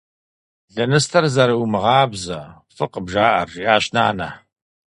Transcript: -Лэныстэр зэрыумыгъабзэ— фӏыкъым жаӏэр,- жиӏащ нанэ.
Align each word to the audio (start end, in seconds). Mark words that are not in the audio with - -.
-Лэныстэр 0.73 1.25
зэрыумыгъабзэ— 1.33 2.39
фӏыкъым 2.75 3.05
жаӏэр,- 3.11 3.47
жиӏащ 3.53 3.85
нанэ. 3.95 4.29